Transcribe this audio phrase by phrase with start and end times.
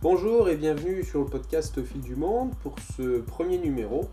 [0.00, 4.08] Bonjour et bienvenue sur le podcast Au fil du monde pour ce premier numéro.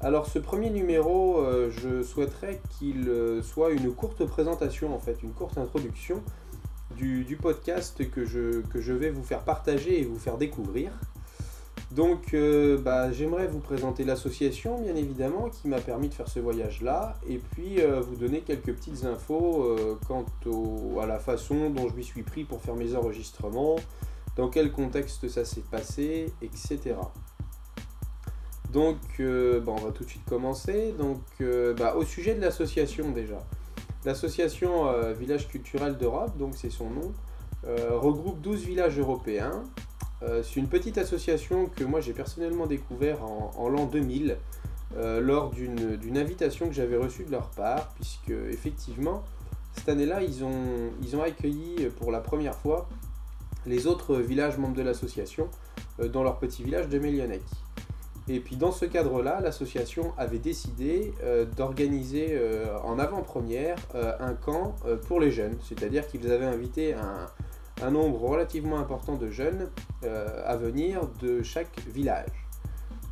[0.00, 5.22] Alors ce premier numéro, euh, je souhaiterais qu'il euh, soit une courte présentation en fait,
[5.22, 6.20] une courte introduction
[6.96, 10.90] du, podcast que je, vais vous faire partager et vous faire découvrir.
[11.92, 16.40] Donc euh, bah, j'aimerais vous présenter l'association bien évidemment qui m'a permis de faire ce
[16.40, 19.76] voyage là et puis vous donner quelques petites infos
[20.08, 20.26] quant
[21.00, 23.76] à la façon dont je m'y suis pris pour faire mes enregistrements,
[24.38, 26.94] dans quel contexte ça s'est passé, etc.
[28.72, 30.94] Donc, euh, on va tout de suite commencer.
[30.96, 33.40] Donc, euh, bah, au sujet de l'association déjà.
[34.04, 37.12] L'association euh, Village culturel d'Europe, donc c'est son nom,
[37.90, 39.64] regroupe 12 villages européens.
[40.22, 44.38] c'est une petite association que moi j'ai personnellement découvert en, l'an 2000
[44.96, 49.22] lors d'une invitation que j'avais reçue de leur part, puisque effectivement,
[49.76, 52.88] cette année-là, ils ont accueilli pour la première fois
[53.68, 55.48] les autres villages membres de l'association
[56.00, 57.42] euh, dans leur petit village de Mélionnec.
[58.30, 63.76] Et puis dans ce cadre-là, l'association avait décidé euh, d'organiser euh, en avant-première
[64.20, 64.74] un camp
[65.06, 69.70] pour les jeunes, c'est-à-dire qu'ils avaient invité un, nombre relativement important de jeunes
[70.02, 72.48] à venir de chaque village.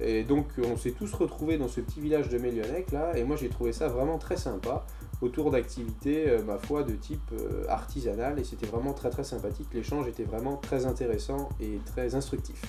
[0.00, 3.36] Et donc on s'est tous retrouvés dans ce petit village de Mélionnec là, et moi
[3.36, 4.86] j'ai trouvé ça vraiment très sympa
[5.24, 9.68] autour d'activités, euh, ma foi, de type euh, artisanal, et c'était vraiment très très sympathique.
[9.72, 12.60] L'échange était vraiment très intéressant et très instructif.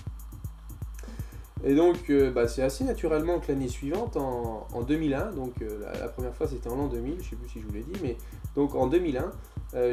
[1.66, 6.36] Et donc, euh, bah, c'est assez naturellement que l'année suivante, en, 2001, donc la, première
[6.36, 8.18] fois c'était en l'an 2000, je ne sais plus si je vous l'ai dit, mais
[8.56, 9.32] donc en 2001,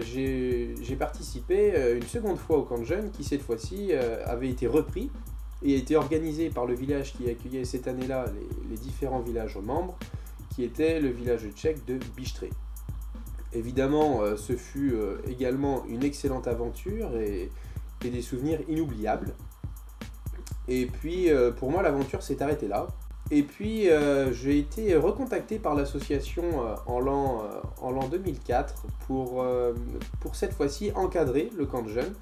[0.03, 5.11] j'ai participé une seconde fois au camp de jeunes qui cette fois-ci avait été repris
[5.63, 9.57] et a été organisé par le village qui accueillait cette année-là les, les différents villages
[9.57, 9.97] membres
[10.55, 12.51] qui était le village tchèque de Bistré.
[13.55, 17.51] Évidemment, euh, ce fut euh, également une excellente aventure et,
[18.01, 19.33] des souvenirs inoubliables.
[20.67, 22.89] Et puis, euh, pour moi, l'aventure s'est arrêtée là.
[23.31, 23.89] Et puis,
[24.33, 26.43] j'ai été recontacté par l'association
[26.87, 27.45] en l'an
[27.81, 29.47] en 2004 pour,
[30.21, 32.13] pour cette fois-ci encadrer le camp de jeunes.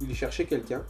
[0.00, 0.82] Il cherchait quelqu'un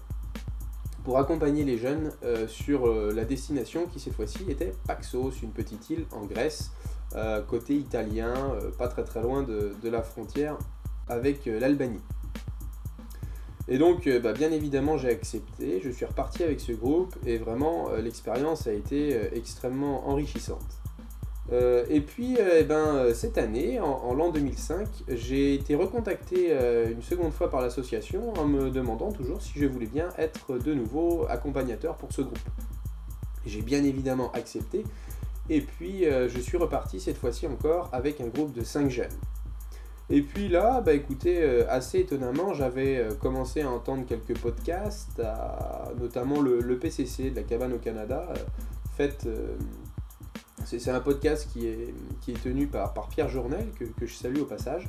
[1.06, 5.52] pour accompagner les jeunes euh, sur euh, la destination qui cette fois-ci était Paxos, une
[5.52, 6.72] petite île en Grèce,
[7.14, 8.34] euh, côté italien,
[8.76, 10.58] pas très très loin de, la frontière
[11.06, 12.00] avec l'Albanie.
[13.68, 17.92] Et donc, bah, bien évidemment, j'ai accepté, je suis reparti avec ce groupe et vraiment,
[18.02, 20.85] l'expérience a été extrêmement enrichissante.
[21.52, 26.52] Euh, et puis, euh, eh ben, euh, cette année, en, l'an 2005, j'ai été recontacté
[26.90, 30.74] une seconde fois par l'association en me demandant toujours si je voulais bien être de
[30.74, 32.38] nouveau accompagnateur pour ce groupe.
[33.44, 34.82] J'ai bien évidemment accepté,
[35.48, 39.12] et puis je suis reparti cette fois-ci encore avec un groupe de 5 jeunes.
[40.08, 45.22] Et puis là, bah écoutez, assez étonnamment, j'avais commencé à entendre quelques podcasts,
[46.00, 48.26] notamment le, PCC de la cabane au Canada,
[48.96, 49.28] fait
[50.64, 54.88] c'est un podcast qui est, tenu par, par Pierre Journel, que, je salue au passage.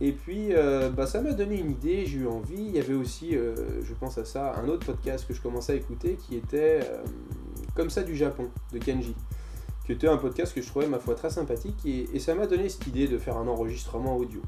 [0.00, 2.56] Et puis, euh, bah, ça m'a donné une idée, j'ai eu envie.
[2.56, 5.72] Il y avait aussi, euh, je pense à ça, un autre podcast que je commençais
[5.72, 7.02] à écouter qui était euh,
[7.74, 9.14] Comme ça du Japon, de Kenji.
[9.84, 11.76] Qui était un podcast que je trouvais, ma foi, très sympathique.
[11.84, 14.40] Et, et ça m'a donné cette idée de faire un enregistrement audio.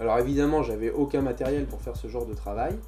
[0.00, 2.78] Alors évidemment, j'avais aucun matériel pour faire ce genre de travail.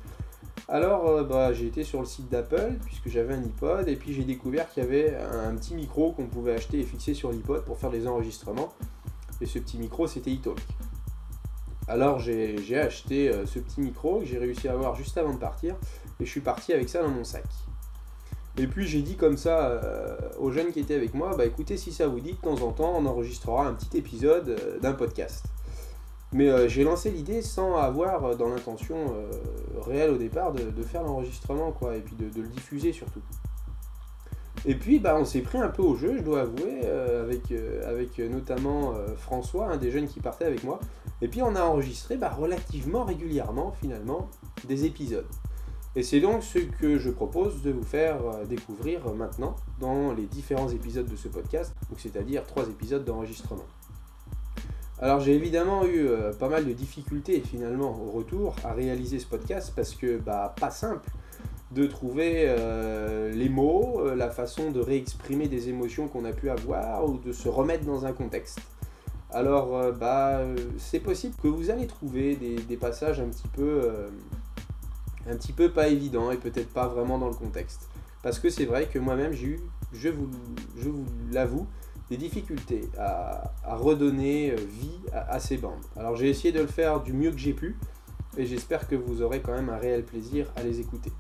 [0.66, 4.12] Alors, euh, bah, j'ai été sur le site d'Apple, puisque j'avais un iPod, et puis
[4.12, 7.64] j'ai découvert qu'il y avait un petit micro qu'on pouvait acheter et fixer sur l'iPod
[7.64, 8.72] pour faire des enregistrements.
[9.40, 10.58] Et ce petit micro, c'était iTalk.
[11.86, 15.38] Alors, j'ai acheté euh, ce petit micro que j'ai réussi à avoir juste avant de
[15.38, 15.76] partir,
[16.20, 17.44] et je suis parti avec ça dans mon sac.
[18.58, 21.76] Et puis j'ai dit comme ça euh, aux jeunes qui étaient avec moi, bah écoutez,
[21.76, 25.44] si ça vous dit, de temps en temps, on enregistrera un petit épisode d'un podcast.
[26.32, 29.30] Mais euh, j'ai lancé l'idée sans avoir euh, dans l'intention euh,
[29.80, 33.22] réelle au départ de, faire l'enregistrement, quoi, et puis de, le diffuser surtout.
[34.66, 37.52] Et puis, bah, on s'est pris un peu au jeu, je dois avouer, avec,
[37.86, 40.80] avec notamment François, un des jeunes qui partait avec moi.
[41.22, 44.28] Et puis, on a enregistré bah, relativement régulièrement, finalement,
[44.66, 45.28] des épisodes.
[45.94, 48.18] Et c'est donc ce que je propose de vous faire
[48.48, 53.64] découvrir maintenant dans les différents épisodes de ce podcast, c'est-à-dire trois épisodes d'enregistrement.
[55.00, 59.26] Alors j'ai évidemment eu euh, pas mal de difficultés finalement au retour à réaliser ce
[59.26, 61.08] podcast parce que bah pas simple
[61.70, 66.50] de trouver euh, les mots, euh, la façon de réexprimer des émotions qu'on a pu
[66.50, 68.60] avoir ou de se remettre dans un contexte.
[69.30, 70.40] Alors bah
[70.78, 73.46] c'est possible que vous allez trouver des, passages un petit
[75.52, 77.88] peu pas évidents et peut-être pas vraiment dans le contexte.
[78.22, 79.60] Parce que c'est vrai que moi-même j'ai eu,
[79.92, 80.28] je vous
[81.30, 81.66] l'avoue,
[82.10, 85.84] des difficultés à, redonner euh, vie à, ces bandes.
[85.96, 87.76] Alors j'ai essayé de le faire du mieux que j'ai pu
[88.36, 91.12] et j'espère que vous aurez quand même un réel plaisir à les écouter.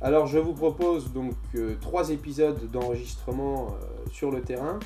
[0.00, 1.34] Alors je vous propose donc
[1.80, 3.68] trois épisodes d'enregistrement
[4.10, 4.78] sur le terrain.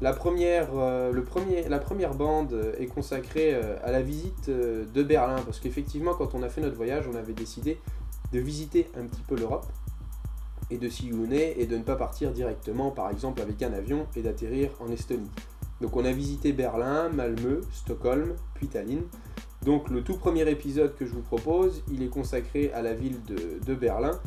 [0.00, 6.34] La première, la première bande est consacrée à la visite de Berlin, parce qu'effectivement quand
[6.34, 7.78] on a fait notre voyage, on avait décidé
[8.32, 9.66] de visiter un petit peu l'Europe
[10.70, 14.22] et de sillonner et de ne pas partir directement par exemple avec un avion et
[14.22, 15.30] d'atterrir en Estonie.
[15.80, 19.02] Donc on a visité Berlin, Malmö, Stockholm, puis Tallinn.
[19.64, 23.20] Donc le tout premier épisode que je vous propose, il est consacré à la ville
[23.24, 24.18] de, Berlin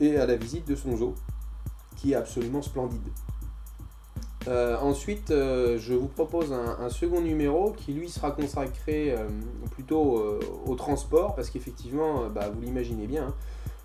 [0.00, 1.14] et à la visite de son zoo,
[1.96, 3.00] qui est absolument splendide.
[4.48, 9.28] Euh, ensuite, euh, je vous propose un, second numéro qui lui sera consacré euh,
[9.70, 13.34] plutôt au transport, parce qu'effectivement, bah, vous l'imaginez bien, hein,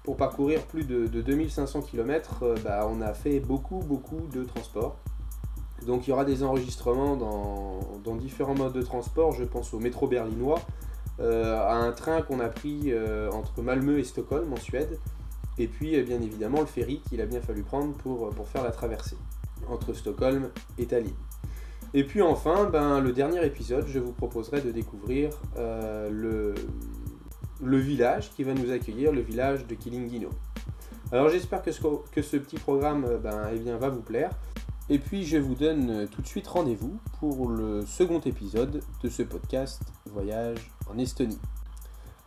[0.07, 4.95] pour parcourir plus de, 2500 km, bah, on a fait beaucoup, beaucoup de transport.
[5.85, 9.33] Donc il y aura des enregistrements dans, différents modes de transport.
[9.33, 10.61] Je pense au métro berlinois,
[11.19, 14.97] euh, à un train qu'on a pris euh, entre Malmö et Stockholm en Suède,
[15.57, 18.63] et puis euh, bien évidemment le ferry qu'il a bien fallu prendre pour, pour faire
[18.63, 19.17] la traversée
[19.67, 21.11] entre Stockholm et Tallinn.
[21.93, 26.53] Et puis enfin, ben, le dernier épisode, je vous proposerai de découvrir le,
[27.63, 30.29] le village qui va nous accueillir, le village de Kilingino.
[31.11, 34.31] Alors j'espère que ce, petit programme ben, eh va vous plaire.
[34.89, 39.09] Et puis je vous donne euh, tout de suite rendez-vous pour le second épisode de
[39.09, 41.39] ce podcast Voyage en Estonie.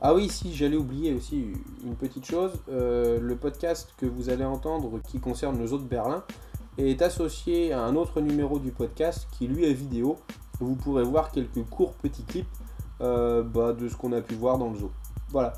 [0.02, 1.52] Ah oui, si j'allais oublier aussi
[1.84, 5.84] une petite chose, euh, le podcast que vous allez entendre qui concerne le zoo de
[5.84, 6.24] Berlin
[6.78, 10.18] est associé à un autre numéro du podcast qui lui est vidéo.
[10.58, 12.46] Vous pourrez voir quelques courts petits clips
[13.00, 14.90] euh, bah, de ce qu'on a pu voir dans le zoo.
[15.30, 15.52] Voilà.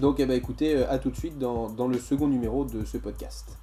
[0.00, 3.58] Donc eh ben, écoutez, à tout de suite dans le second numéro de ce podcast.